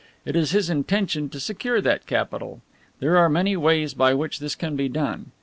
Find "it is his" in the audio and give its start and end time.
0.25-0.67